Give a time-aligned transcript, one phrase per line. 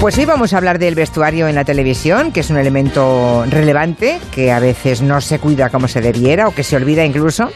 [0.00, 4.20] Pues hoy vamos a hablar del vestuario en la televisión, que es un elemento relevante,
[4.30, 7.48] que a veces no se cuida como se debiera o que se olvida incluso.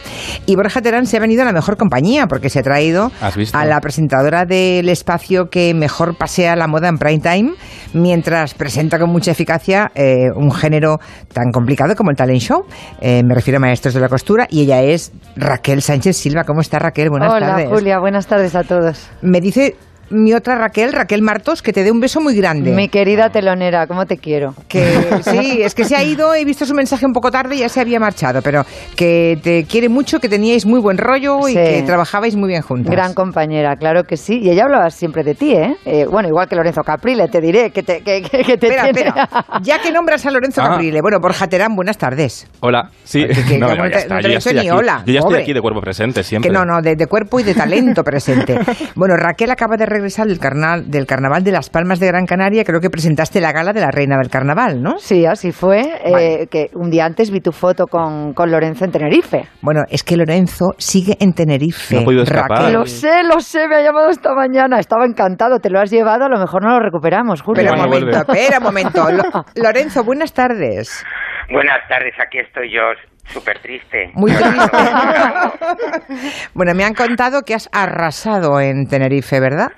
[0.47, 3.13] Y Borja Terán se ha venido a la mejor compañía, porque se ha traído
[3.53, 7.53] a la presentadora del espacio que mejor pasea la moda en prime time,
[7.93, 10.99] mientras presenta con mucha eficacia eh, un género
[11.33, 12.65] tan complicado como el talent show.
[13.01, 16.45] Eh, me refiero a maestros de la costura, y ella es Raquel Sánchez Silva.
[16.45, 17.11] ¿Cómo está Raquel?
[17.11, 17.69] Buenas Hola tardes.
[17.69, 19.09] Julia, buenas tardes a todos.
[19.23, 19.77] Me dice
[20.11, 22.73] mi otra Raquel, Raquel Martos, que te dé un beso muy grande.
[22.73, 24.55] Mi querida telonera, ¿cómo te quiero?
[24.69, 24.83] Que
[25.23, 27.69] sí, es que se ha ido, he visto su mensaje un poco tarde y ya
[27.69, 28.65] se había marchado, pero
[28.97, 32.91] que te quiere mucho, que teníais muy buen rollo y que trabajabais muy bien juntas.
[32.91, 34.39] Gran compañera, claro que sí.
[34.43, 35.77] Y ella hablaba siempre de ti, ¿eh?
[35.85, 38.83] Eh, bueno, igual que Lorenzo Caprile, te diré que te, que, que- que te Espera,
[38.93, 39.29] tiene- espera.
[39.63, 40.71] Ya que nombras a Lorenzo Ah.
[40.71, 42.49] Caprile, bueno, Borja Terán, buenas tardes.
[42.61, 43.25] Hola, sí.
[43.27, 44.49] Que- que- no, que no, no ya te- está, no te yo he ya dicho
[44.51, 44.71] estoy ni aquí.
[44.71, 45.35] hola, Yo ya pobre.
[45.39, 46.51] estoy aquí de cuerpo presente siempre.
[46.51, 48.59] Que no, no, de, de cuerpo y de talento presente.
[48.97, 52.65] Bueno, Raquel acaba de regresar del, carnal, del Carnaval de Las Palmas de Gran Canaria,
[52.65, 54.99] creo que presentaste la gala de la Reina del Carnaval, ¿no?
[54.99, 55.81] Sí, así fue.
[56.05, 59.45] eh, que un día antes vi tu foto con, con Lorenzo en Tenerife.
[59.63, 61.95] Bueno, es que Lorenzo sigue en Tenerife.
[61.97, 62.59] No ha podido escapar.
[62.59, 62.73] Raquel.
[62.75, 64.79] Lo sé, lo sé, me ha llamado esta mañana.
[64.79, 67.65] Estaba encantado, te lo has llevado, a lo mejor no lo recuperamos, Julia.
[67.65, 69.11] Espera un momento, espera un momento.
[69.57, 71.05] Lo- Lorenzo, buenas tardes.
[71.53, 72.81] Buenas tardes, aquí estoy yo,
[73.27, 74.11] súper triste.
[74.15, 74.77] Muy triste.
[76.55, 79.69] bueno, me han contado que has arrasado en Tenerife, ¿verdad?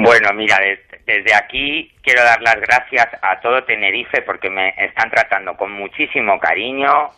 [0.00, 5.10] Bueno, mira, des- desde aquí quiero dar las gracias a todo Tenerife porque me están
[5.10, 7.10] tratando con muchísimo cariño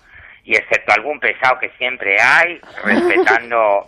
[0.44, 3.86] y excepto algún pesado que siempre hay, respetando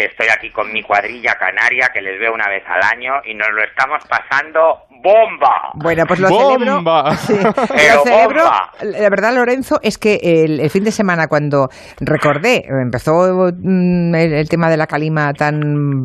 [0.00, 3.34] que estoy aquí con mi cuadrilla canaria que les veo una vez al año y
[3.34, 5.72] nos lo estamos pasando bomba.
[5.74, 7.14] Bueno, pues lo ¡Bomba!
[7.16, 7.52] celebro.
[7.60, 8.42] Sí, Pero lo celebro.
[8.44, 8.72] bomba.
[8.82, 11.68] La verdad, Lorenzo, es que el, el fin de semana cuando
[12.00, 13.12] recordé, empezó
[13.52, 15.58] mm, el, el tema de la calima tan,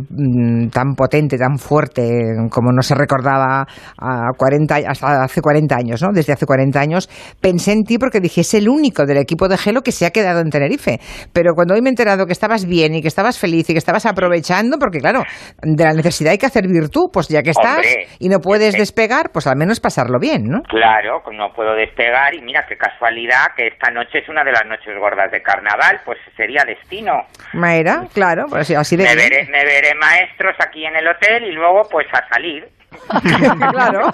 [0.09, 2.03] mm, tan potente, tan fuerte,
[2.49, 3.65] como no se recordaba
[3.97, 6.09] a 40, hasta hace 40 años, ¿no?
[6.13, 7.09] Desde hace 40 años,
[7.41, 10.11] pensé en ti porque dije, es el único del equipo de Gelo que se ha
[10.11, 10.99] quedado en Tenerife.
[11.33, 13.79] Pero cuando hoy me he enterado que estabas bien y que estabas feliz y que
[13.85, 15.21] estabas aprovechando, porque claro,
[15.61, 18.73] de la necesidad hay que hacer virtud, pues ya que estás Hombre, y no puedes
[18.73, 20.61] despegar, pues al menos pasarlo bien, ¿no?
[20.63, 24.65] Claro, no puedo despegar y mira qué casualidad que esta noche es una de las
[24.65, 27.13] noches gordas de carnaval, pues sería destino.
[27.53, 31.51] Maera, claro, pues así de Me veré, me veré maestros aquí en el hotel y
[31.51, 32.65] luego pues a salir.
[33.71, 34.07] claro.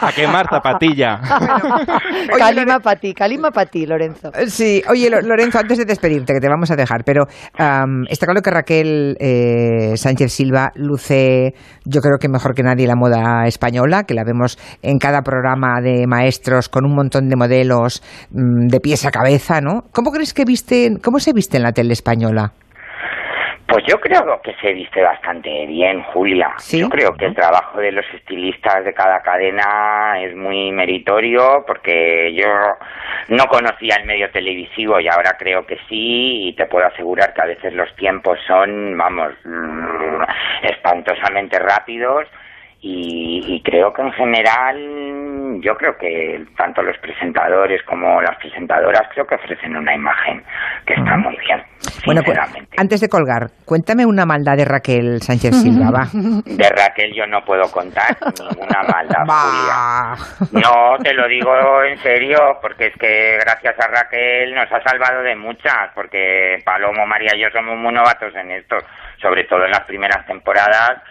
[0.00, 1.20] A quemar zapatilla.
[2.32, 4.30] Oye, calima para ti, calima para ti, Lorenzo.
[4.48, 7.24] Sí, oye Lo- Lorenzo, antes de despedirte, que te vamos a dejar, pero
[8.08, 11.54] está claro que Raquel eh, Sánchez Silva luce,
[11.84, 15.80] yo creo que mejor que nadie la moda española, que la vemos en cada programa
[15.82, 19.82] de maestros con un montón de modelos mm, de pies a cabeza, ¿no?
[19.92, 22.52] ¿Cómo crees que viste, cómo se viste en la tele española?
[23.76, 26.54] Pues yo creo que se viste bastante bien, Julia.
[26.56, 26.80] ¿Sí?
[26.80, 32.32] Yo creo que el trabajo de los estilistas de cada cadena es muy meritorio porque
[32.32, 32.48] yo
[33.28, 37.42] no conocía el medio televisivo y ahora creo que sí y te puedo asegurar que
[37.42, 40.22] a veces los tiempos son, vamos, mm,
[40.62, 42.26] espantosamente rápidos
[42.88, 49.08] y, y creo que en general yo creo que tanto los presentadores como las presentadoras
[49.12, 50.44] creo que ofrecen una imagen
[50.86, 51.62] que está muy bien,
[52.04, 52.38] Bueno, pues,
[52.76, 56.06] antes de colgar, cuéntame una maldad de Raquel Sánchez Silva, va.
[56.12, 59.24] De Raquel yo no puedo contar ninguna maldad.
[60.52, 65.22] No, te lo digo en serio, porque es que gracias a Raquel nos ha salvado
[65.22, 68.76] de muchas, porque Palomo, María y yo somos muy novatos en esto,
[69.20, 71.02] sobre todo en las primeras temporadas.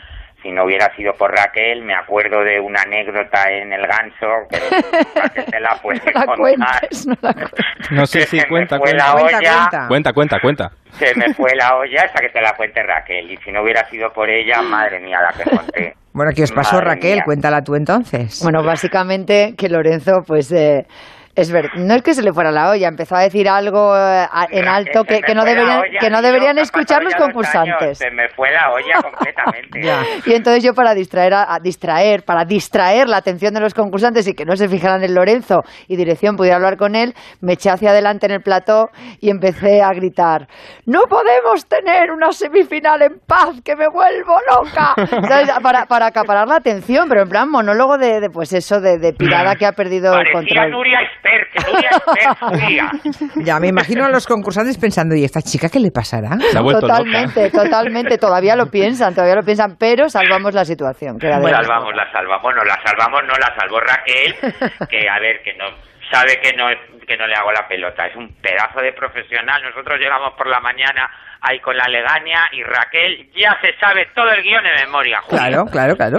[0.46, 4.60] Si no hubiera sido por Raquel, me acuerdo de una anécdota en El Ganso, que
[5.20, 6.38] Raquel te la puede No la contar.
[6.38, 7.66] cuentes, no la cuentes.
[7.90, 9.06] No sé Que si cuenta, cuenta.
[9.08, 9.88] la Cuenta, olla, cuenta.
[9.88, 10.72] Cuenta, cuenta, cuenta.
[10.92, 13.32] se me fue la olla hasta que te la cuente Raquel.
[13.32, 15.94] Y si no hubiera sido por ella, madre mía, la que conté.
[16.14, 17.14] Bueno, ¿qué os pasó, Madre Raquel?
[17.16, 17.24] mía.
[17.26, 18.40] Cuéntala tú entonces.
[18.44, 20.86] Bueno, básicamente que Lorenzo, pues, eh,
[21.36, 24.26] es ver, no es que se le fuera la olla, empezó a decir algo eh,
[24.52, 27.82] en alto que, no deberían, que no escuchar los concursantes.
[27.82, 29.82] años, Se me fue la olla completamente.
[30.26, 34.28] Y entonces yo para distraer, a, a distraer, para distraer la atención de los concursantes
[34.28, 37.70] y que no se fijaran en Lorenzo y dirección pudiera hablar con él, me eché
[37.70, 38.90] hacia adelante en el plató
[39.20, 40.48] y empecé a gritar,
[40.86, 44.94] no podemos tener una semifinal en paz, que me vuelvo loca,
[45.28, 45.52] ¿Sabes?
[45.62, 49.14] Para, para acaparar la atención, pero en plan monólogo de, de, pues eso, de, de
[49.14, 50.72] pirada que ha perdido el control.
[50.72, 52.92] Nuria Esper, Julia.
[53.46, 56.38] Ya me imagino a los concursantes pensando, ¿y esta chica qué le pasará?
[56.52, 57.64] Se ha vuelto Totalmente, loca.
[57.64, 61.18] totalmente, todavía lo piensan, todavía lo piensan, pero salvamos la situación.
[61.20, 62.42] Que La salvamos, la salvamos.
[62.44, 64.36] Bueno, la salvamos, no la salvó Raquel,
[64.90, 65.66] que a ver, que no
[66.12, 66.68] sabe que no
[67.08, 68.08] que no le hago la pelota.
[68.08, 69.62] Es un pedazo de profesional.
[69.64, 71.10] Nosotros llegamos por la mañana
[71.42, 75.20] ahí con la legaña y Raquel ya se sabe todo el guion de memoria.
[75.22, 75.48] Julia.
[75.48, 76.18] Claro, claro, claro.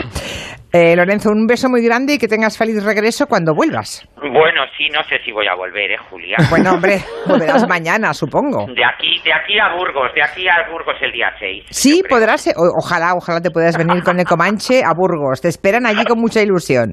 [0.73, 4.07] Eh, Lorenzo, un beso muy grande y que tengas feliz regreso cuando vuelvas.
[4.17, 6.37] Bueno, sí, no sé si voy a volver, ¿eh, Julia?
[6.51, 8.67] Bueno, hombre, volverás mañana, supongo.
[8.67, 11.65] De aquí, de aquí a Burgos, de aquí a Burgos el día 6.
[11.71, 15.41] Sí, podrás, eh, o- ojalá, ojalá te puedas venir con el Comanche a Burgos.
[15.41, 16.91] Te esperan allí con mucha ilusión.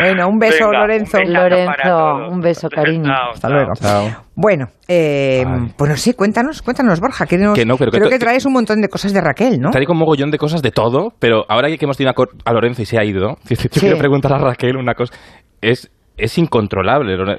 [0.00, 1.18] Bueno, un beso, Venga, un Lorenzo.
[1.18, 3.12] para Lorenzo, un beso, cariño.
[3.12, 4.27] Chao, Hasta chao.
[4.40, 5.44] Bueno, eh,
[5.76, 8.80] pues no sé, cuéntanos, cuéntanos, Borja, que, nos- Que no, creo que traes un montón
[8.80, 9.70] de cosas de Raquel, ¿no?
[9.72, 12.82] Traigo un mogollón de cosas de todo, pero ahora que hemos tenido a a Lorenzo
[12.82, 13.68] y se ha ido, yo Sí.
[13.68, 15.12] quiero preguntar a Raquel una cosa.
[15.60, 17.16] Es, es incontrolable.
[17.16, 17.36] Lore-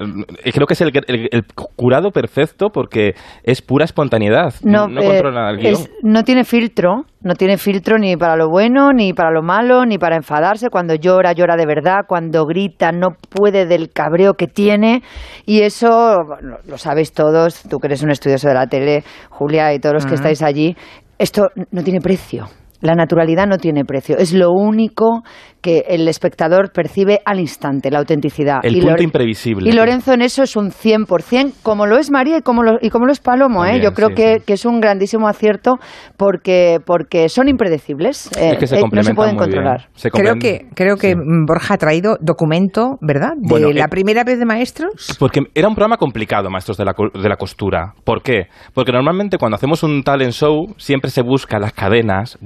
[0.52, 1.44] Creo que es el, el- el
[1.76, 4.54] curado perfecto porque es pura espontaneidad.
[4.62, 5.72] No, eh, controla el guion.
[5.74, 9.84] es- no tiene filtro, no tiene filtro ni para lo bueno, ni para lo malo,
[9.86, 10.68] ni para enfadarse.
[10.70, 12.00] Cuando llora, llora de verdad.
[12.08, 15.02] Cuando grita, no puede del cabreo que tiene.
[15.46, 19.72] Y eso bueno, lo sabéis todos, tú que eres un estudioso de la tele, Julia,
[19.74, 20.74] y todos los que estáis allí.
[21.18, 22.46] Esto no tiene precio.
[22.80, 24.16] La naturalidad no tiene precio.
[24.18, 25.22] Es lo único
[25.60, 28.60] que el espectador percibe al instante, la autenticidad.
[28.62, 29.68] El Y punto Lore- imprevisible.
[29.68, 32.88] Y Lorenzo en eso es un 100%, como lo es María y como lo, y
[32.90, 33.64] como lo es Palomo.
[33.66, 33.80] ¿eh?
[33.82, 34.44] Yo creo sí, que, sí.
[34.46, 35.76] que es un grandísimo acierto
[36.16, 38.30] porque, porque son impredecibles.
[38.38, 39.88] eh, Es que se eh, no se pueden controlar.
[39.94, 41.16] Se Creo que, creo que sí.
[41.16, 43.32] mm, Borja ha traído documento, ¿verdad?
[43.36, 45.16] De Bueno, la eh, primera vez de maestros.
[45.18, 47.94] Porque era un programa complicado, Maestros de la, co- de la Costura.
[48.04, 48.46] ¿Por qué?
[48.74, 52.38] Porque normalmente cuando hacemos un talent show siempre se busca, las cadenas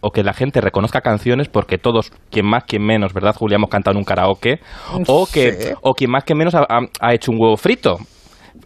[0.00, 3.56] o que la gente reconozca canciones porque todos, quien más, quien menos, ¿verdad, Julia?
[3.56, 4.60] Hemos cantado en un karaoke.
[5.06, 5.72] O, que, Sí.
[5.82, 7.96] o quien más, quien menos ha, ha- ha hecho un huevo frito.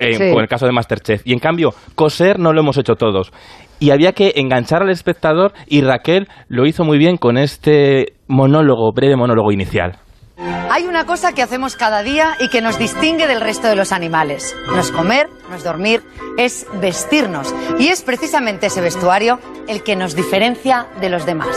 [0.00, 0.32] Eh, Sí.
[0.32, 1.22] Con el caso de Masterchef.
[1.24, 3.32] Y en cambio, coser no lo hemos hecho todos.
[3.80, 8.92] Y había que enganchar al espectador y Raquel lo hizo muy bien con este monólogo,
[8.92, 9.98] breve monólogo inicial.
[10.36, 13.92] Hay una cosa que hacemos cada día y que nos distingue del resto de los
[13.92, 14.54] animales.
[14.66, 16.02] No es comer, no es dormir,
[16.36, 17.54] es vestirnos.
[17.78, 19.38] Y es precisamente ese vestuario
[19.68, 21.56] el que nos diferencia de los demás.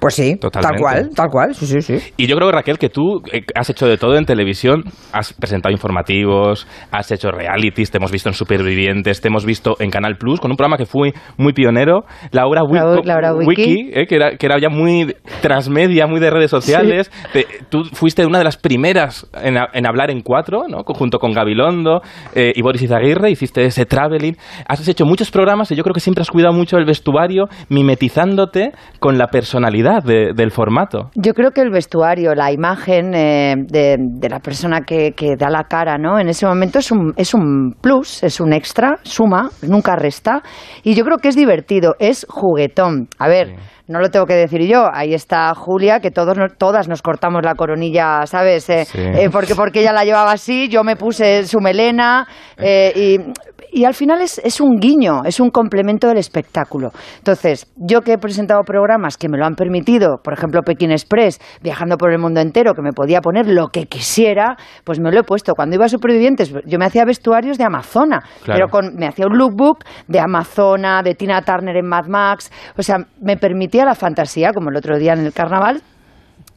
[0.00, 0.82] Pues sí, tal Totalmente.
[0.82, 2.12] cual, tal cual, sí, sí, sí.
[2.16, 4.84] Y yo creo, Raquel, que tú eh, has hecho de todo en televisión.
[5.12, 9.90] Has presentado informativos, has hecho realities, te hemos visto en Supervivientes, te hemos visto en
[9.90, 13.16] Canal Plus con un programa que fue muy pionero, la hora Wi- La hora- la
[13.16, 13.90] hora Wiki.
[13.92, 17.10] eh, que, era, que era ya muy transmedia, muy de redes sociales.
[17.32, 20.82] Te- tú fuiste una de las primeras en, a- en hablar en cuatro, ¿no?
[20.84, 22.00] Junto con Gabilondo
[22.34, 24.34] eh, y Boris Izaguirre, hiciste ese traveling.
[24.68, 28.72] Has hecho muchos programas y yo creo que siempre has cuidado mucho el vestuario, mimetizándote
[28.98, 29.71] con la personalidad
[30.04, 31.10] de- del formato.
[31.14, 35.48] Yo creo que el vestuario, la imagen eh, de, de la persona que, que da
[35.50, 36.18] la cara, ¿no?
[36.18, 40.42] En ese momento es un, es un plus, es un extra, suma, nunca resta.
[40.82, 43.08] Y yo creo que es divertido, es juguetón.
[43.18, 43.48] A ver.
[43.48, 43.54] Sí.
[43.88, 47.56] No lo tengo que decir yo, ahí está Julia, que todos todas nos cortamos la
[47.56, 48.70] coronilla, ¿sabes?
[48.70, 48.98] Eh, Sí.
[49.00, 52.26] eh, porque, porque ella la llevaba así, yo me puse su melena
[52.56, 53.18] eh, y,
[53.72, 56.90] y al final es, es un guiño, es un complemento del espectáculo.
[57.18, 61.40] Entonces, yo que he presentado programas que me lo han permitido, por ejemplo Pekín Express,
[61.62, 65.20] viajando por el mundo entero, que me podía poner lo que quisiera, pues me lo
[65.20, 65.54] he puesto.
[65.54, 68.58] Cuando iba a Supervivientes, yo me hacía vestuarios de Amazona, Claro.
[68.58, 72.82] pero con, me hacía un lookbook de Amazona, de Tina Turner en Mad Max, o
[72.82, 75.82] sea, me permitía la fantasía, como el otro día en el carnaval.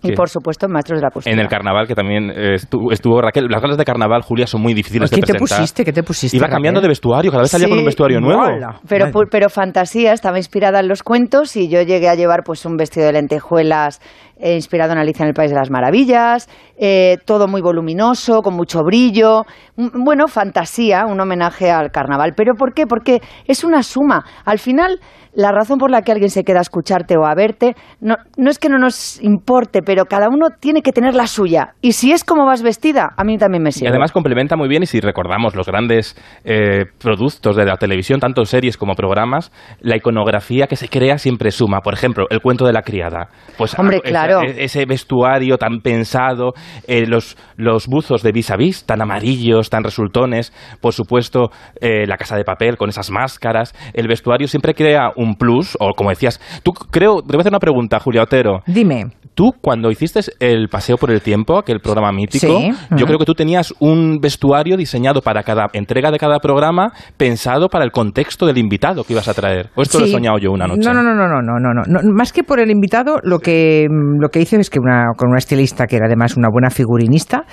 [0.05, 0.13] Y Sí.
[0.15, 1.33] por supuesto, en Maestros de la Costura.
[1.33, 3.47] En el carnaval, que también eh, estuvo, estuvo Raquel.
[3.49, 5.57] Las galas de carnaval, Julia, son muy difíciles ¿Qué de te presentar.
[5.59, 5.85] pusiste?
[5.85, 6.37] ¿Qué te pusiste?
[6.37, 8.41] Iba cambiando de vestuario, cada vez salía con un vestuario nuevo.
[8.87, 9.27] Pero, Vale.
[9.29, 13.05] pero fantasía, estaba inspirada en los cuentos y yo llegué a llevar pues un vestido
[13.07, 13.99] de lentejuelas
[14.39, 16.47] inspirado en Alicia en el País de las Maravillas,
[16.77, 19.43] eh, todo muy voluminoso, con mucho brillo.
[19.77, 22.33] Bueno, fantasía, un homenaje al carnaval.
[22.35, 22.85] ¿Pero por qué?
[22.87, 24.23] Porque es una suma.
[24.45, 24.99] Al final,
[25.33, 28.49] la razón por la que alguien se queda a escucharte o a verte no, no
[28.49, 31.73] es que no nos importe, pero cada uno tiene que tener la suya.
[31.81, 33.89] Y si es como vas vestida, a mí también me Y sirve.
[33.89, 38.45] además complementa muy bien, y si recordamos los grandes eh, productos de la televisión, tanto
[38.45, 41.81] series como programas, la iconografía que se crea siempre suma.
[41.81, 43.27] Por ejemplo, el cuento de la criada.
[43.57, 46.53] Pues Hombre, esa- e-, ese vestuario tan pensado,
[46.87, 51.49] eh, los, los buzos de vis a vis tan amarillos, tan resultones, por supuesto,
[51.81, 55.91] eh, la casa de papel con esas máscaras, el vestuario siempre crea un plus, o
[55.95, 58.61] como decías, tú creo, te voy a hacer una pregunta, Julia Otero.
[58.65, 59.11] Dime.
[59.33, 62.57] Tú, cuando hiciste el paseo por el tiempo, aquel programa mítico,
[62.95, 67.67] yo creo que tú tenías un vestuario diseñado para cada entrega de cada programa, pensado
[67.67, 69.71] para el contexto del invitado que ibas a traer.
[69.75, 70.81] ¿O esto lo he soñado yo una noche?
[70.85, 72.13] No, no, no, no, no, no, no.
[72.13, 75.29] Más que por el invitado, lo que mm, lo que hice es que una, con
[75.29, 77.43] una estilista que era además una buena figurinista,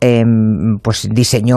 [0.00, 1.56] em, pues diseñó,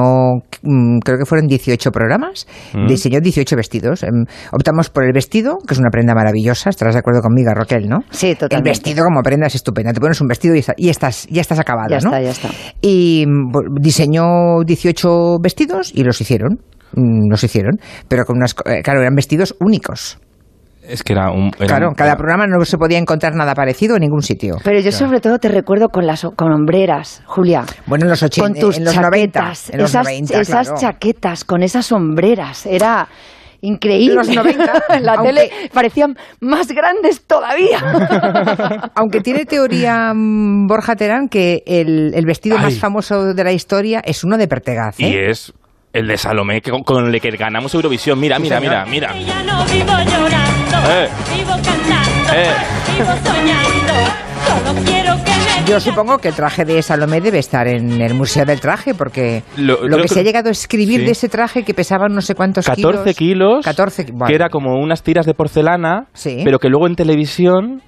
[0.64, 2.88] mm, creo que fueron 18 programas, Mm.
[2.88, 4.04] diseñó 18 vestidos.
[4.04, 7.88] Em, optamos por el vestido, que es una prenda maravillosa, estarás de acuerdo conmigo, Raquel,
[7.88, 8.00] ¿no?
[8.10, 8.56] Sí, totalmente.
[8.58, 9.94] El vestido como prenda es estupenda.
[9.94, 12.10] Te pones un vestido y, está- y estás, ya estás acabado, Ya ¿no?
[12.10, 12.50] está, ya está.
[12.82, 13.26] Y
[13.80, 16.60] diseñó 18 vestidos y los hicieron.
[16.96, 17.74] Mm, Los hicieron.
[18.08, 18.54] Pero con unas.
[18.54, 20.18] co- eh, Claro, eran vestidos únicos.
[20.88, 21.52] Es que era un...
[21.58, 24.58] era Claro, un- cada era- programa no se podía encontrar nada parecido en ningún sitio.
[24.64, 27.64] Pero yo sobre todo te recuerdo con las con hombreras, Julia.
[27.88, 30.68] Bueno, en los 80, con tus en los 90, chaquetas, en los esas, 90, esas
[30.68, 30.82] claro.
[30.82, 33.08] chaquetas con esas sombreras, era
[33.62, 34.12] increíble.
[34.12, 37.80] En los 90, en la aunque- tele parecían más grandes todavía.
[38.96, 42.80] Aunque tiene teoría mm, Borja Terán que el, el vestido más Ay.
[42.80, 45.00] famoso de la historia es uno de Pertegaz.
[45.00, 45.10] ¿eh?
[45.10, 45.52] Y es
[45.96, 48.20] el de Salomé que- con el que ganamos Eurovisión.
[48.20, 49.14] Mira, mira, mira, mira.
[49.18, 51.10] Ya no vivo llorando, Eh.
[51.38, 52.50] vivo cantando, Eh.
[52.98, 53.94] vivo soñando.
[54.46, 58.14] Solo quiero que me Yo supongo que el traje de Salomé debe estar en el
[58.14, 61.06] Museo del Traje, porque Lo- que, que- se ha llegado a escribir sí.
[61.06, 64.28] de ese traje que pesaba no sé cuántos 14 kilos, 14 bueno.
[64.28, 66.42] que era como unas tiras de porcelana, Sí.
[66.44, 67.82] pero que luego en televisión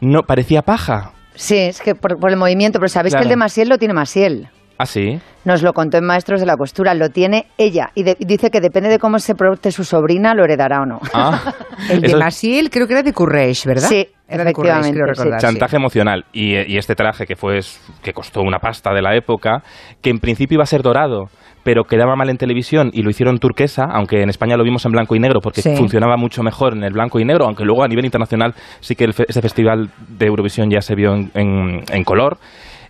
[0.00, 1.12] no parecía paja.
[1.34, 3.94] sí, es que por, por el movimiento, pero sabéis que el de Masiel lo tiene
[3.94, 4.48] Masiel.
[4.78, 5.18] ¿Ah, sí?
[5.44, 7.90] Nos lo contó en Maestros de la Costura, lo tiene ella.
[7.94, 11.00] Y de- dice que depende de cómo se porte su sobrina, lo heredará o no.
[11.12, 11.52] Ah,
[11.90, 13.88] El de Maciel creo que era de Courrèges, ¿verdad?
[13.88, 15.40] Sí, era efectivamente, recordar.
[15.40, 15.46] sí.
[15.46, 16.24] chantaje emocional.
[16.32, 17.58] Y, y este traje que fue
[18.02, 19.62] que costó una pasta de la época,
[20.00, 21.24] que en principio iba a ser dorado,
[21.64, 24.92] pero quedaba mal en televisión y lo hicieron turquesa, aunque en España lo vimos en
[24.92, 25.74] blanco y negro porque Sí.
[25.76, 29.04] funcionaba mucho mejor en el blanco y negro, aunque luego a nivel internacional sí que
[29.04, 32.38] el fe- ese festival de Eurovisión ya se vio en, en- en color.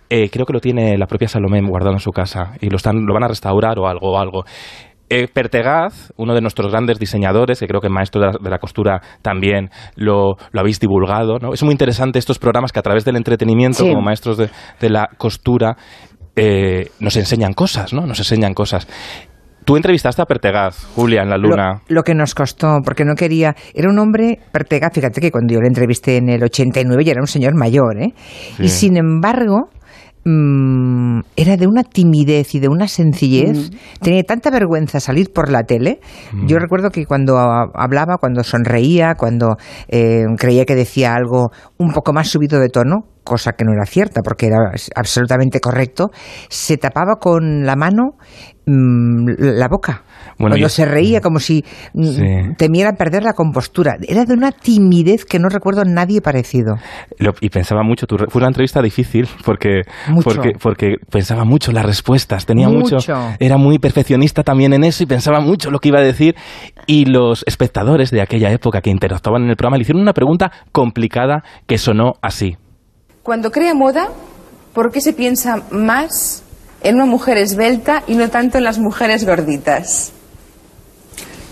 [0.09, 3.05] Eh, creo que lo tiene la propia Salomé guardado en su casa y lo, están,
[3.05, 4.43] lo van a restaurar o algo o algo.
[5.11, 8.59] Eh, Pertegaz, uno de nuestros grandes diseñadores, que creo que maestro de la, de la
[8.59, 11.39] costura también lo, lo habéis divulgado.
[11.39, 11.53] ¿no?
[11.53, 13.89] Es muy interesante estos programas que a través del entretenimiento, Sí.
[13.89, 14.49] como maestros de,
[14.79, 15.75] de la costura,
[16.35, 18.05] eh, nos enseñan cosas, ¿no?
[18.05, 18.87] Nos enseñan cosas.
[19.65, 21.81] Tú entrevistaste a Pertegaz, Julia, en La Luna.
[21.87, 23.55] Lo, lo que nos costó, porque no quería.
[23.73, 27.21] Era un hombre Pertegaz, fíjate que cuando yo le entrevisté en el 89 ya era
[27.21, 28.13] un señor mayor, ¿eh?
[28.57, 28.63] Sí.
[28.63, 29.69] Y sin embargo.
[30.29, 33.71] Mm, era de una timidez y de una sencillez.
[34.01, 35.99] Tenía tanta vergüenza salir por la tele.
[36.45, 39.57] Yo recuerdo que cuando hablaba, cuando sonreía, cuando
[39.87, 43.85] eh, creía que decía algo un poco más subido de tono, cosa que no era
[43.85, 44.57] cierta porque era
[44.95, 46.09] absolutamente correcto,
[46.49, 48.17] se tapaba con la mano
[48.65, 50.03] mm, la boca.
[50.37, 52.23] Bueno, cuando se reía como si mm, Sí.
[52.57, 53.95] temiera perder la compostura.
[54.07, 56.75] Era de una timidez que no recuerdo a nadie parecido.
[57.17, 60.29] Lo- y pensaba mucho, tu fue una entrevista difícil porque, Mucho.
[60.29, 62.95] porque, porque pensaba mucho las respuestas, tenía mucho.
[62.95, 63.13] Mucho.
[63.39, 66.35] era muy perfeccionista también en eso y pensaba mucho lo que iba a decir.
[66.87, 70.51] Y los espectadores de aquella época que interactuaban en el programa le hicieron una pregunta
[70.71, 72.57] complicada que sonó así.
[73.23, 74.09] Cuando crea moda,
[74.73, 76.43] ¿por qué se piensa más
[76.81, 80.11] en una mujer esbelta y no tanto en las mujeres gorditas?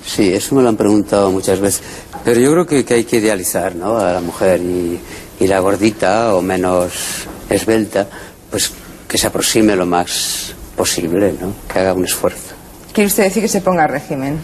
[0.05, 1.83] Sí, eso me lo han preguntado muchas veces.
[2.23, 3.97] Pero yo creo que, que hay que idealizar ¿no?
[3.97, 4.99] a la mujer y,
[5.39, 8.07] y la gordita o menos esbelta,
[8.49, 8.71] pues
[9.07, 11.53] que se aproxime lo más posible, ¿no?
[11.71, 12.55] que haga un esfuerzo.
[12.93, 14.39] ¿Quiere usted decir que se ponga a régimen?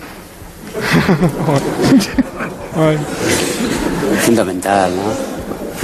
[4.26, 5.33] Fundamental, ¿no?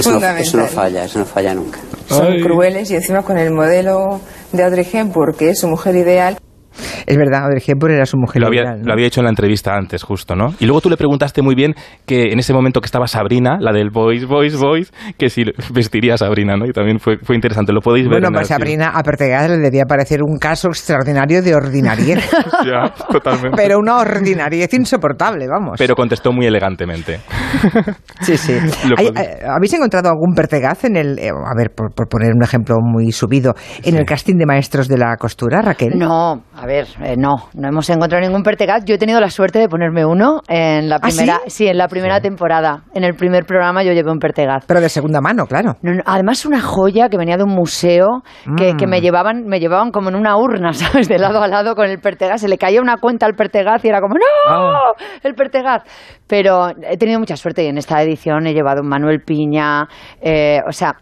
[0.00, 1.78] Eso, No, eso no falla, eso no falla nunca.
[2.08, 4.20] Son crueles y encima con el modelo
[4.52, 6.38] de Audrey Hepburn, que es su mujer ideal.
[7.10, 8.40] Es verdad, Audrey Hepburn era su mujer.
[8.40, 10.54] Lo había, lo había hecho en la entrevista antes, justo, ¿no?
[10.60, 11.74] Y luego tú le preguntaste muy bien
[12.06, 16.14] que en ese momento que estaba Sabrina, la del Voice, Voice, Voice, que si vestiría
[16.14, 16.66] a Sabrina, ¿no?
[16.66, 18.20] Y también fue, fue interesante, lo podéis ver.
[18.20, 22.30] Bueno, en pues Sabrina a Pertegaz le debía parecer un caso extraordinario de ordinariez.
[22.64, 23.56] Ya, totalmente.
[23.56, 25.76] pero una ordinariez insoportable, vamos.
[25.78, 27.20] Pero contestó muy elegantemente.
[28.20, 28.52] Sí, sí.
[28.98, 32.42] Hay- eh, ¿Habéis encontrado algún pertegaz en el, eh, a ver, por, por poner un
[32.42, 35.92] ejemplo muy subido, en el casting de maestros de la costura, Raquel?
[35.96, 38.84] No, a ver, eh, no, no hemos encontrado ningún pertegaz.
[38.84, 41.66] Yo he tenido la suerte de ponerme uno en la ¿Ah, primera, sí?
[41.68, 42.84] en la primera temporada.
[42.94, 44.64] En el primer programa yo llevé un pertegaz.
[44.66, 45.76] Pero de segunda mano, claro.
[45.82, 48.22] No, no, además una joya que venía de un museo
[48.56, 48.76] que, Mm.
[48.76, 51.08] que me llevaban me llevaban como en una urna, ¿sabes?
[51.08, 52.40] De lado a lado con el pertegaz.
[52.40, 54.20] Se le caía una cuenta al pertegaz y era como ¡No!
[54.48, 54.92] Ah.
[55.22, 55.82] El pertegaz.
[56.26, 59.88] Pero he tenido mucha suerte y en esta edición he llevado un Manuel Piña.
[60.20, 60.94] eh, o sea,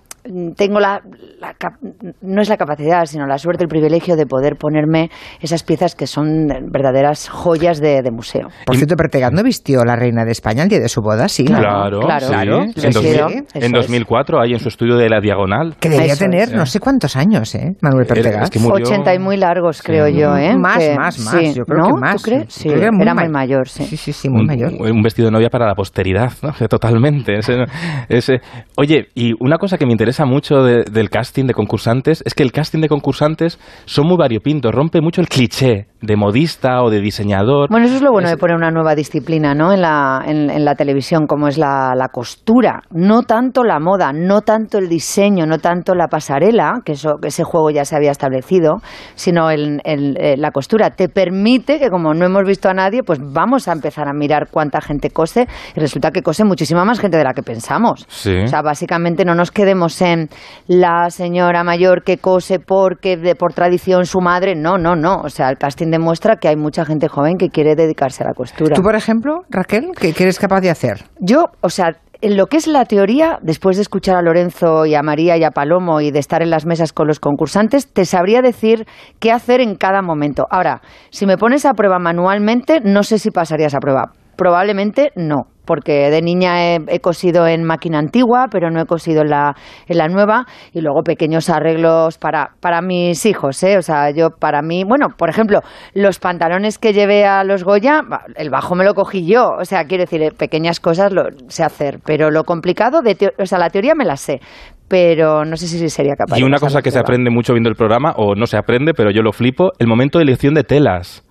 [0.57, 1.01] tengo la,
[1.41, 1.81] la cap-
[2.23, 6.07] no es la capacidad, sino la suerte, el privilegio de poder ponerme esas piezas que
[6.07, 8.49] son verdaderas joyas de, de museo.
[8.67, 11.29] Por cierto, Pertegaz no vistió a la reina de España el día de su boda,
[11.29, 11.45] sí.
[11.45, 12.33] Claro, claro, sí.
[12.33, 13.73] claro, En, sí, 2000 sí, en es.
[13.73, 15.77] 2004, ahí en su estudio de La Diagonal.
[15.81, 16.53] Que debía Eso tener es.
[16.55, 17.77] no sé cuántos años, ¿eh?
[17.81, 18.45] Manuel Pertegaz.
[18.45, 20.57] es que murió- 80 y muy largos, creo yo, ¿eh?
[20.57, 21.35] Más, Que- más, más.
[21.35, 21.95] sí, Yo creo ¿no?
[21.95, 22.23] que más.
[22.23, 22.53] ¿Tú crees?
[22.53, 23.85] Sí, Creo que era, muy ma- mayor, sí.
[23.85, 24.73] Sí, sí, sí, muy un, mayor.
[24.75, 26.53] un vestido de novia para la posteridad, ¿no?
[26.69, 27.39] totalmente.
[27.39, 27.65] Ese-
[28.09, 28.41] ese-
[28.77, 32.43] Oye, y una cosa que me interesa mucho de- del casting de concursantes es que
[32.43, 37.01] el casting de concursantes son muy variopintos, rompe mucho el cliché de modista o de
[37.01, 37.69] diseñador.
[37.71, 39.73] Bueno, eso es lo bueno Es- de poner una nueva disciplina ¿no?
[39.73, 42.83] en, la, en, en la televisión, como es la, la costura.
[42.93, 47.29] No tanto la moda, no tanto el diseño, no tanto la pasarela, que eso, que
[47.29, 48.77] ese juego ya se había establecido,
[49.17, 50.91] sino el- el- eh, la costura.
[50.91, 54.49] Te permite que, como no hemos visto a nadie, pues vamos a empezar a mirar
[54.53, 58.07] cuánta gente cose y resulta que cose muchísima más gente de la que pensamos.
[58.09, 58.37] Sí.
[58.45, 60.29] O sea, básicamente no nos quedemos en
[60.69, 64.55] la señora mayor que cose porque de, por tradición su madre.
[64.55, 65.23] No, no, no.
[65.25, 68.35] O sea, el casting demuestra que hay mucha gente joven que quiere dedicarse a la
[68.35, 68.75] costura.
[68.75, 71.05] Tú, por ejemplo, Raquel, ¿qué, qué eres capaz de hacer?
[71.21, 74.95] Yo, o sea, en lo que es la teoría, después de escuchar a Lorenzo y
[74.95, 78.05] a María y a Palomo y de estar en las mesas con los concursantes, te
[78.05, 78.87] sabría decir
[79.21, 80.47] qué hacer en cada momento.
[80.51, 80.81] Ahora,
[81.11, 84.13] si me pones a prueba manualmente, no sé si pasarías a prueba.
[84.37, 89.21] Probablemente no, porque de niña he, he cosido en máquina antigua, pero no he cosido
[89.21, 89.55] en la,
[89.87, 93.77] en la nueva, y luego pequeños arreglos para, para mis hijos, ¿eh?
[93.77, 95.61] O sea, yo para mí, bueno, por ejemplo,
[95.93, 98.01] los pantalones que llevé a los Goya,
[98.37, 101.63] el bajo me lo cogí yo, o sea, quiero decir, eh, pequeñas cosas lo sé
[101.63, 104.41] hacer, pero lo complicado, de o sea, la teoría me la sé,
[104.89, 107.77] pero no sé si sería capaz Y una cosa que se aprende mucho viendo el
[107.77, 111.28] programa, o no se aprende, pero yo lo flipo, el momento de elección de telas.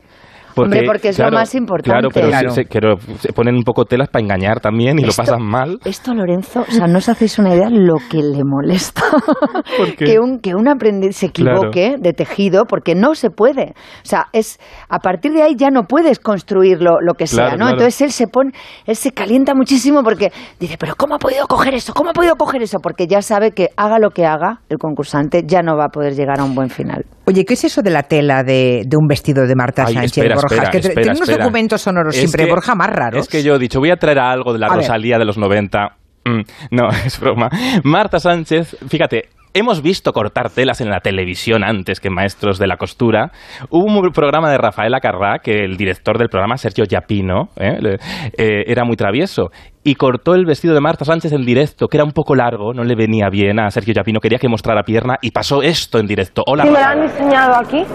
[0.65, 1.89] Hombre, porque es lo más importante.
[1.91, 2.49] Claro, pero Claro.
[2.49, 5.43] Se, se- pero se ponen un poco telas para engañar también y Esto- lo pasan
[5.43, 5.79] mal.
[5.85, 9.01] Esto, Lorenzo, o sea, no os hacéis una idea lo que le molesta.
[9.77, 10.05] ¿Por qué?
[10.05, 13.73] que, un, que un aprendiz se equivoque de tejido, porque no se puede.
[14.03, 14.59] O sea, es
[14.89, 17.69] a partir de ahí ya no puedes construir lo, lo que sea, ¿no?
[17.69, 18.51] Entonces él se pone,
[18.85, 21.93] él se calienta muchísimo porque dice, pero ¿cómo ha podido coger eso?
[21.93, 22.77] ¿Cómo ha podido coger eso?
[22.81, 26.13] Porque ya sabe que haga lo que haga el concursante, ya no va a poder
[26.15, 27.05] llegar a un buen final.
[27.29, 30.17] Oye, ¿qué es eso de la tela de, de un vestido de Marta Ay, Sánchez,
[30.17, 30.55] espera, Borja?
[30.55, 33.19] espera, que tiene unos documentos sonoros Es siempre, que- Borja, más raros.
[33.22, 34.77] Es que yo he dicho, voy a traer a algo de la A ver.
[34.77, 35.89] Rosalía de los 90.
[36.25, 36.41] Mm,
[36.72, 37.50] no, es broma.
[37.84, 39.24] Marta Sánchez, fíjate.
[39.53, 43.31] Hemos visto cortar telas en la televisión antes que maestros de la costura.
[43.72, 47.98] Hubo un programa de Rafaela Carrá, que el director del programa, Sergio Yapino, ¿eh?
[48.38, 49.50] Eh, era muy travieso.
[49.88, 52.84] Y cortó el vestido de Marta Sánchez en directo, que era un poco largo, no
[52.84, 56.44] le venía bien a Sergio Yapino, quería que mostrara pierna y pasó esto en directo.
[56.46, 57.03] Hola, Rafaela.
[57.06, 57.86] enseñado aquí?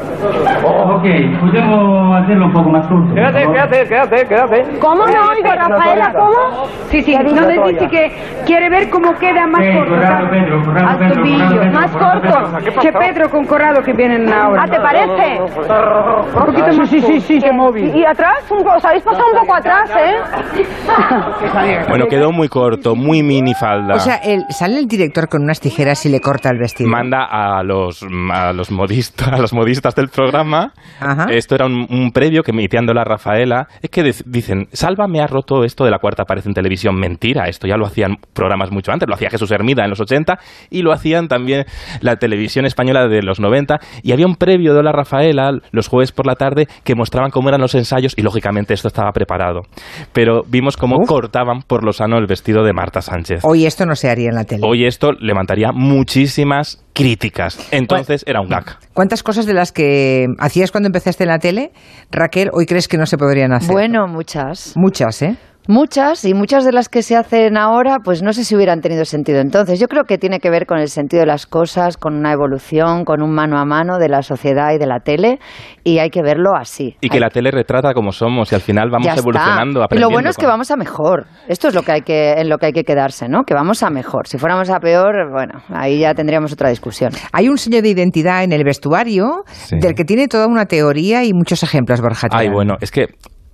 [0.64, 1.04] Ok,
[1.38, 3.14] podemos hacerlo un poco más corto.
[3.14, 4.78] Quédate, quédate, quédate, quédate.
[4.80, 6.12] ¿Cómo no oigo, Rafaela?
[6.14, 6.64] ¿Cómo?
[6.88, 8.10] Sí, sí, no le dice que
[8.46, 9.90] quiere ver cómo queda más Eh, corto.
[9.94, 10.30] Corrado.
[10.30, 11.22] Pedro, Corrado Pedro.
[11.22, 12.80] Corrado Pedro, Más corto.
[12.80, 14.62] Que Pedro con Corrado que vienen ahora.
[14.62, 15.42] ¿Ah, te parece?
[15.42, 16.88] Un poquito más.
[16.88, 17.94] Sí, sí, sí, que móvil.
[17.94, 18.50] ¿Y atrás?
[18.50, 20.16] Un po- ¿Os habéis pasado un poco atrás, eh?
[21.88, 23.94] Bueno, quedó muy corto, muy mini falda.
[23.94, 26.88] O sea, el- sale el director con unas tijeras y le corta el vestido.
[26.90, 30.72] manda a los a los modistas a los modistas del programa.
[31.00, 31.26] Ajá.
[31.30, 33.66] esto era un, un previo que emitiendo la Rafaela.
[33.80, 36.94] Es que dec- dicen Salva me ha roto esto de la cuarta pared en televisión
[36.96, 40.38] mentira esto ya lo hacían programas mucho antes lo hacía Jesús Hermida en los 80
[40.70, 41.64] y lo hacían también
[42.00, 46.12] la televisión española de los 90 y había un previo de la Rafaela los jueves
[46.12, 49.62] por la tarde que mostraban cómo eran los ensayos y lógicamente esto estaba preparado.
[50.12, 53.94] Pero vimos cómo cortaban por lo sano el vestido de Marta Sánchez Hoy esto no
[53.94, 54.62] se haría en la tele.
[54.64, 57.68] Hoy esto levantaría muchísimas críticas.
[57.70, 58.78] Entonces era un gag.
[58.92, 61.72] ¿Cuántas cosas de las que hacías cuando empezaste en la tele,
[62.10, 63.72] Raquel, hoy crees que no se podrían hacer?
[63.72, 64.72] Bueno, muchas.
[64.76, 65.36] Muchas, ¿eh?
[65.68, 69.04] Muchas, y muchas de las que se hacen ahora, pues no sé si hubieran tenido
[69.04, 69.78] sentido entonces.
[69.78, 73.04] Yo creo que tiene que ver con el sentido de las cosas, con una evolución,
[73.04, 75.38] con un mano a mano de la sociedad y de la tele,
[75.84, 76.96] y hay que verlo así.
[77.00, 79.20] Y que la tele retrata como somos y al final vamos Ya está.
[79.22, 80.08] evolucionando, Y aprendiendo.
[80.10, 81.26] lo bueno es que vamos a mejor.
[81.46, 83.44] Esto es lo que hay que, en lo que hay que quedarse, ¿no?
[83.44, 84.26] Que vamos a mejor.
[84.26, 87.12] Si fuéramos a peor, bueno, ahí ya tendríamos otra discusión.
[87.32, 89.76] Hay un sello de identidad en el vestuario Sí.
[89.80, 92.26] del que tiene toda una teoría y muchos ejemplos, Borja.
[92.32, 93.06] Ay, bueno, es que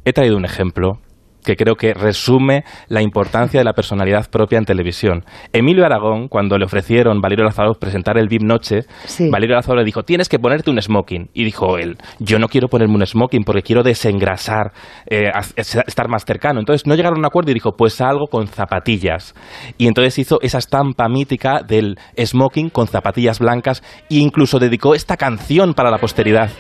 [0.07, 1.01] he traído un ejemplo
[1.49, 5.25] que creo que resume la importancia de la personalidad propia en televisión.
[5.51, 9.31] Emilio Aragón, cuando le ofrecieron Valerio Lázaro presentar el VIP Noche, Sí.
[9.31, 11.31] Valerio Lázaro le dijo, tienes que ponerte un smoking.
[11.33, 14.73] Y dijo él, yo no quiero ponerme un smoking porque quiero desengrasar,
[15.07, 16.61] eh, estar más cercano.
[16.61, 19.35] Entonces no llegaron a un acuerdo y dijo, pues algo con zapatillas.
[19.79, 25.17] Y entonces hizo esa estampa mítica del smoking con zapatillas blancas e incluso dedicó esta
[25.17, 26.51] canción para la posteridad.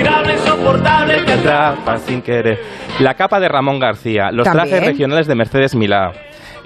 [0.00, 2.58] Insoportable atrapa sin querer.
[3.00, 4.68] La capa de Ramón García, los También.
[4.68, 6.12] trajes regionales de Mercedes Milá.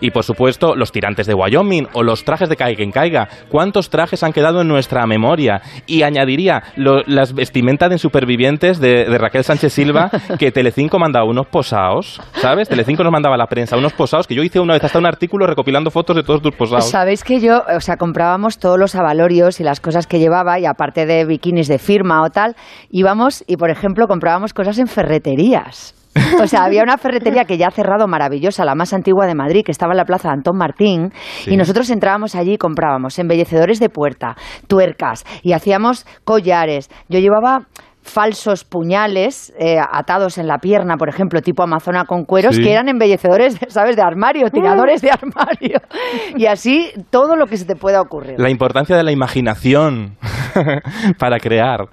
[0.00, 3.28] Y por supuesto, los tirantes de Wyoming o los trajes de Caiga en Caiga.
[3.50, 5.61] ¿Cuántos trajes han quedado en nuestra memoria?
[5.87, 11.24] Y añadiría lo- las vestimentas de supervivientes de, de Raquel Sánchez Silva, que Telecinco mandaba
[11.26, 12.68] unos posados, ¿sabes?
[12.68, 15.07] Telecinco nos mandaba a la prensa unos posados, que yo hice una vez hasta un
[15.07, 16.90] artículo recopilando fotos de todos tus posados.
[16.90, 20.66] Sabéis que yo, o sea, comprábamos todos los avalorios y las cosas que llevaba, y
[20.66, 22.57] aparte de bikinis de firma o tal,
[22.90, 25.94] íbamos y, por ejemplo, comprábamos cosas en ferreterías.
[26.42, 29.62] O sea, había una ferretería que ya ha cerrado maravillosa, la más antigua de Madrid,
[29.64, 31.11] que estaba en la plaza de Antón Martín,
[31.42, 31.53] Sí.
[31.53, 34.37] y nosotros entrábamos allí y comprábamos embellecedores de puerta,
[34.68, 36.88] tuercas, y hacíamos collares.
[37.09, 37.66] Yo llevaba
[38.07, 42.62] falsos puñales eh, atados en la pierna, por ejemplo, tipo amazona con cueros, Sí.
[42.62, 45.81] que eran embellecedores, ¿sabes?, de armario, tiradores de armario.
[46.37, 48.35] Y así todo lo que se te pueda ocurrir.
[48.38, 50.16] La importancia de la imaginación
[51.18, 51.87] para crear.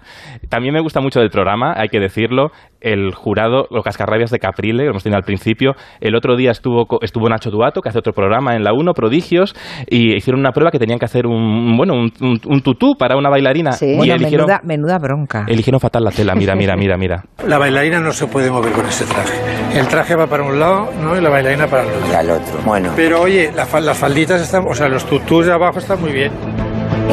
[0.50, 2.52] También me gusta mucho del programa, hay que decirlo,
[2.82, 5.74] el jurado, los cascarrabias de Caprile, que hemos tenido al principio.
[6.00, 8.94] El otro día estuvo, co- estuvo Nacho Duato, que hace otro programa en la 1,
[8.94, 9.56] Prodigios,
[9.88, 13.16] y hicieron una prueba que tenían que hacer un, bueno, un, un- un tutú para
[13.16, 13.72] una bailarina.
[13.80, 15.46] Y Bueno, eligieron, menuda, menuda bronca.
[15.48, 16.34] eligieron fatal la tela.
[16.36, 17.24] Mira, mira, mira, mira.
[17.48, 19.80] La bailarina no se puede mover con ese traje.
[19.80, 21.16] El traje va para un lado, ¿no?
[21.18, 22.12] Y la bailarina para el otro.
[22.12, 22.60] Y al otro.
[22.66, 22.92] Bueno.
[22.96, 26.32] Pero oye, la las falditas están, o sea, los tutús de abajo están muy bien.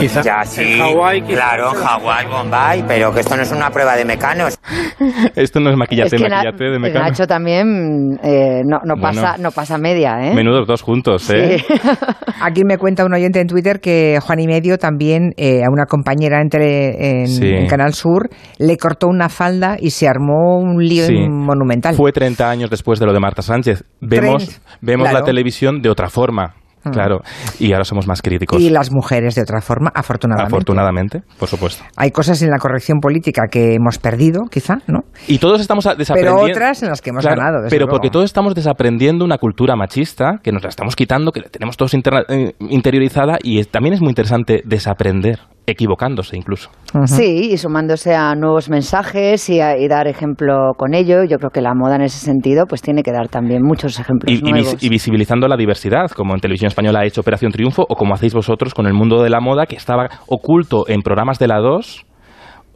[0.00, 0.22] Quizá.
[0.22, 0.78] Ya, sí.
[0.78, 1.22] Hawái.
[1.22, 4.58] Claro, Hawái, Bombay, pero que esto no es una prueba de mecanos.
[5.36, 7.04] Esto no es maquillate, Es que Na- maquillate de mecano.
[7.06, 9.22] Nacho también eh, no, no, Bueno.
[9.22, 10.34] pasa, no pasa media, ¿eh?
[10.34, 11.58] Menudos dos juntos, ¿eh?
[11.58, 11.74] Sí.
[12.42, 15.86] Aquí me cuenta un oyente en Twitter que Juan y Medio también eh, a una
[15.86, 17.48] compañera en, tele- en, Sí.
[17.48, 21.14] en Canal Sur le cortó una falda y se armó un lío Sí.
[21.28, 21.94] monumental.
[21.94, 23.84] Fue 30 años después de lo de Marta Sánchez.
[24.00, 25.20] Vemos, vemos claro.
[25.20, 26.54] la televisión de otra forma.
[26.92, 27.20] Claro.
[27.58, 28.60] Y ahora somos más críticos.
[28.60, 30.54] Y las mujeres de otra forma, afortunadamente.
[30.54, 31.84] Afortunadamente, por supuesto.
[31.96, 35.00] Hay cosas en la corrección política que hemos perdido, quizá, ¿no?
[35.26, 36.42] Y todos estamos a- Pero desaprendiendo.
[36.42, 37.56] otras en las que hemos Claro, ganado.
[37.62, 37.96] desde Pero luego.
[37.96, 41.76] porque todos estamos desaprendiendo una cultura machista que nos la estamos quitando, que la tenemos
[41.76, 45.38] todos interna- eh, interiorizada y es- también es muy interesante desaprender,
[45.70, 46.70] equivocándose incluso.
[47.06, 51.24] Sí, y sumándose a nuevos mensajes y, a- y dar ejemplo con ello.
[51.24, 54.32] Yo creo que la moda en ese sentido pues tiene que dar también muchos ejemplos
[54.32, 54.82] Y, y vis- nuevos.
[54.82, 58.34] y visibilizando la diversidad, como en Televisión Española ha hecho Operación Triunfo, o como hacéis
[58.34, 62.04] vosotros con el mundo de la moda, que estaba oculto en programas de la 2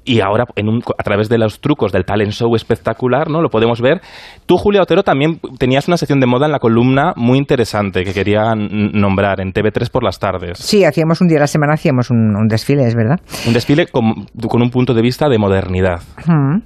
[0.04, 3.40] y ahora en un- a través de los trucos del talent show espectacular, ¿no?
[3.40, 4.00] Lo podemos ver.
[4.46, 8.12] Tú, Julia Otero, también tenías una sección de moda en la columna muy interesante que
[8.12, 10.58] quería nombrar en TV3 por las tardes.
[10.58, 13.18] Sí, hacíamos un día a la semana, hacíamos un, un desfile, es verdad.
[13.46, 16.00] Un desfile con, con un punto de vista de modernidad.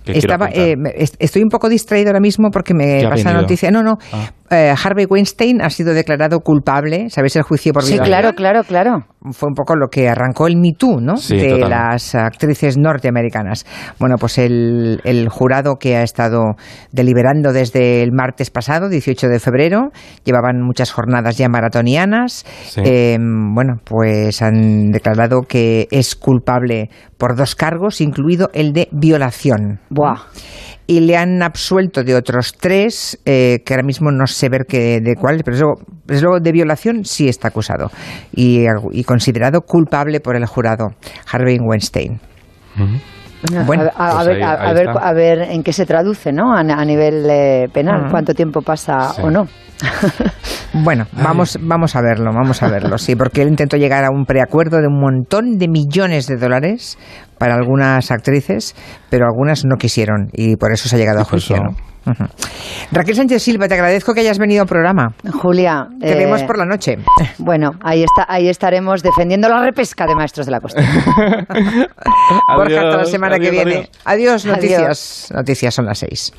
[0.07, 0.75] Estaba, eh,
[1.19, 3.71] estoy un poco distraído ahora mismo porque me ¿Qué ha pasa la noticia.
[3.71, 3.99] No, no.
[4.13, 4.31] Ah.
[4.51, 7.11] Eh, Harvey Weinstein ha sido declarado culpable.
[7.11, 8.07] ¿Sabéis el juicio por Sí, violación?
[8.21, 9.05] claro, claro, claro.
[9.33, 11.17] Fue un poco lo que arrancó el Me Too, ¿no?
[11.17, 13.67] Sí, de las actrices norteamericanas.
[13.99, 16.55] Bueno, pues el, el jurado que ha estado
[16.93, 19.91] deliberando desde el martes pasado, 18 de febrero,
[20.25, 22.45] llevaban muchas jornadas ya maratonianas.
[22.67, 22.83] Sí.
[22.85, 29.81] Eh, bueno, pues han declarado que es culpable por dos cargos, incluido el de violación.
[29.91, 30.21] Buah.
[30.89, 35.01] Y le han absuelto de otros tres, eh, que ahora mismo no sé ver que,
[35.01, 35.75] de cuáles, pero luego,
[36.07, 37.91] luego de violación sí está acusado
[38.33, 40.91] y, y considerado culpable por el jurado,
[41.33, 42.21] Harvey Weinstein.
[43.67, 45.09] Bueno, a, a- a pues ver, ahí- a- ver, está.
[45.09, 46.55] a ver en qué se traduce, ¿no?
[46.55, 49.23] A, a nivel eh, penal, cuánto tiempo pasa Sí.
[49.23, 49.45] o no.
[50.73, 54.27] Bueno, vamos, vamos a verlo, vamos a verlo, sí, porque él intentó llegar a un
[54.27, 56.99] preacuerdo de un montón de millones de dólares
[57.39, 58.75] para algunas actrices,
[59.09, 61.57] pero algunas no quisieron y por eso se ha llegado a juicio.
[62.93, 65.15] Raquel Sánchez Silva, te agradezco que hayas venido al programa.
[65.33, 65.89] Julia.
[65.99, 66.99] Te eh, vemos por la noche.
[67.39, 70.83] Bueno, ahí, está, ahí estaremos defendiendo la repesca de Maestros de la Costa.
[72.55, 73.91] Borja, hasta la Adiós, semana que adiós, viene.
[74.05, 74.45] adiós.
[74.45, 75.29] Adiós, noticias.
[75.35, 76.33] Noticias son las seis.